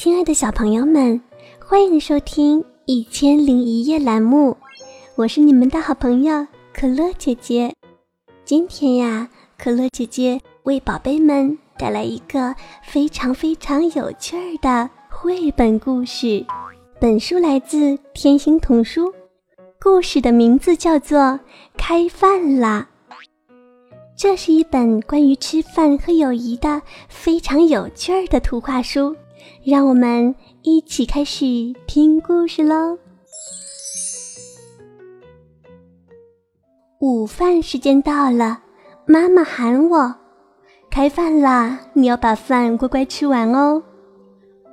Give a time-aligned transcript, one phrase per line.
[0.00, 1.20] 亲爱的小朋友们，
[1.58, 4.56] 欢迎收听《一千零一夜》栏目，
[5.16, 7.74] 我是你们的好朋友可乐姐姐。
[8.44, 16.46] 今天呀，可乐姐姐为宝贝们带来一个非常非常有趣儿的绘本故事。
[17.00, 19.12] 本书来自天星童书，
[19.80, 21.18] 故事的名字叫做
[21.76, 22.88] 《开饭啦》。
[24.16, 29.16] 这是一本关于吃饭和友谊的非常有趣儿的图画书。
[29.64, 31.44] 让我们一起开始
[31.86, 32.98] 听故事喽。
[37.00, 38.60] 午饭时间到了，
[39.06, 40.14] 妈妈喊我
[40.90, 41.78] ：“开饭啦！
[41.92, 43.82] 你要把饭乖乖吃完哦。”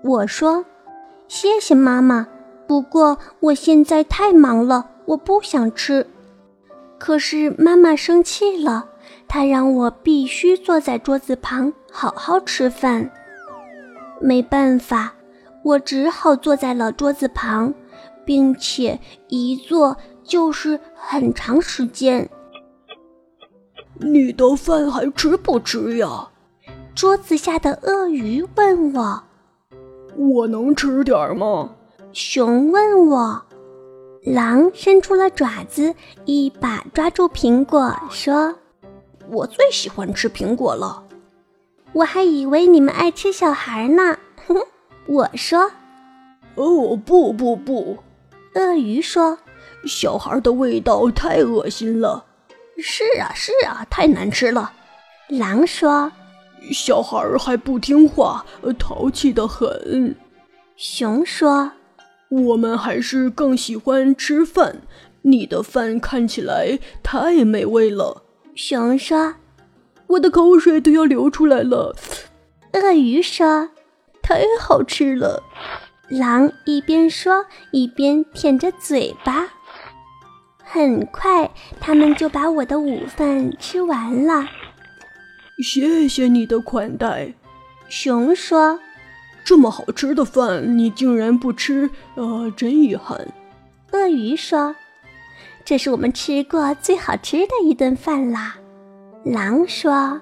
[0.03, 0.65] 我说
[1.27, 2.27] ：“谢谢妈妈，
[2.67, 6.07] 不过我现在太忙了，我不想吃。”
[6.97, 8.89] 可是妈妈生气了，
[9.27, 13.11] 她让我必须坐在桌子旁好好吃饭。
[14.19, 15.13] 没办法，
[15.63, 17.73] 我只好坐在了桌子旁，
[18.26, 22.29] 并且一坐就是很长时间。
[23.99, 26.29] 你的饭还吃不吃呀？
[26.93, 29.23] 桌子下的鳄鱼问我。
[30.18, 31.75] 我能吃点吗？
[32.13, 33.41] 熊问我。
[34.23, 35.93] 狼伸出了爪子，
[36.25, 38.55] 一把抓住苹果，说
[39.29, 41.04] ：“我最喜欢吃苹果了。”
[41.96, 44.18] 我还以为你们爱吃小孩呢，
[45.07, 45.71] 我说。
[46.55, 47.98] 哦不不不，
[48.54, 49.37] 鳄鱼说，
[49.85, 52.26] 小孩的味道太恶心了。
[52.77, 54.74] 是啊是啊，太难吃了。
[55.29, 56.12] 狼说，
[56.71, 58.46] 小孩还不听话，
[58.77, 60.15] 淘气的很。
[60.76, 61.71] 熊说，
[62.27, 64.81] 我们还是更喜欢吃饭。
[65.22, 68.24] 你的饭看起来太美味了。
[68.53, 69.35] 熊说。
[70.07, 71.95] 我的口水都要流出来了，
[72.73, 73.69] 鳄鱼说
[74.22, 75.44] ：“太好吃了。”
[76.09, 79.47] 狼一边说一边舔着嘴巴。
[80.63, 81.50] 很快，
[81.80, 84.47] 他们就把我的午饭吃完了。
[85.63, 87.34] 谢谢你的款待，
[87.88, 88.80] 熊说
[89.46, 93.28] ：“这么好吃的饭，你竟然不吃，呃，真遗憾。”
[93.94, 94.75] 鳄鱼说
[95.63, 98.57] ：“这是我们吃过最好吃的一顿饭啦。”
[99.25, 100.22] 狼说：“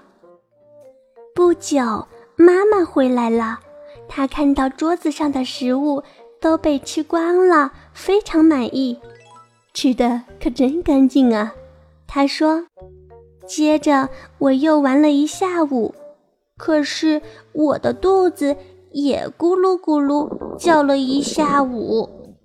[1.36, 3.59] 不久，妈妈回来了。
[4.08, 6.02] 她看到桌子上的食物
[6.40, 8.97] 都被吃光了，非常满意，
[9.74, 11.53] 吃的可真干净啊。”
[12.08, 12.66] 她说
[13.46, 15.94] ：“接着我又玩了一下午，
[16.58, 17.22] 可是
[17.52, 18.56] 我的肚子
[18.94, 22.38] 也咕噜咕噜叫了一下午。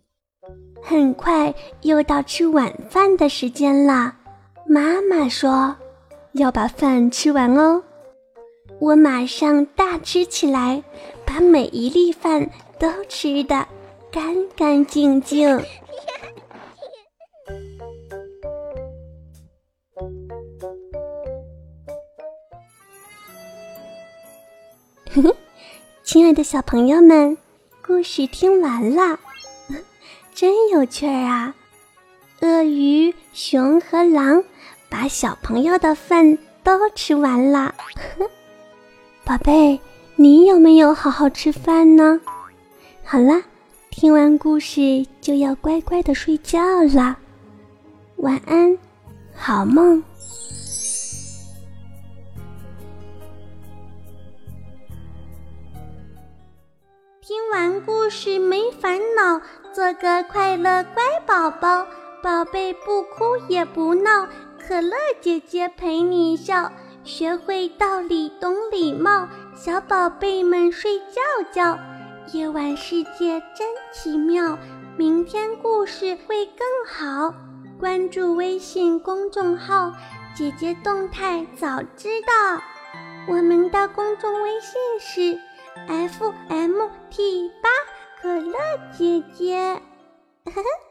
[0.83, 4.17] 很快又到吃晚饭的时间了。”
[4.67, 5.77] 妈妈说。
[6.39, 7.83] 要把饭吃完哦！
[8.81, 10.83] 我马上大吃起来，
[11.27, 13.67] 把每一粒饭都吃得
[14.11, 15.61] 干干净净。
[26.05, 27.37] 亲爱的小朋友们，
[27.85, 29.19] 故事听完了，
[30.33, 31.55] 真有趣儿啊！
[32.41, 34.45] 鳄鱼、熊和狼。
[34.91, 37.75] 把小朋友的饭都吃完了，
[39.25, 39.79] 宝贝，
[40.17, 42.21] 你有没有好好吃饭呢？
[43.05, 43.43] 好了，
[43.91, 46.61] 听完故事就要乖乖的睡觉
[46.95, 47.17] 了，
[48.17, 48.77] 晚安，
[49.35, 50.03] 好梦。
[57.21, 59.39] 听完故事没烦恼，
[59.75, 61.87] 做个快乐乖宝宝，
[62.23, 64.27] 宝贝不哭也不闹。
[64.69, 66.71] 可乐姐姐陪你笑，
[67.03, 71.79] 学会道理，懂礼貌，小宝贝们睡觉觉。
[72.35, 74.59] 夜晚世界真奇妙，
[74.99, 77.35] 明天故事会更好。
[77.81, 79.91] 关注微信公众号
[80.37, 82.63] “姐姐动态”，早知道。
[83.27, 85.41] 我们的公众微信是
[85.87, 87.71] f m t 八
[88.21, 88.59] 可乐
[88.93, 89.81] 姐姐。
[90.45, 90.88] 呵呵。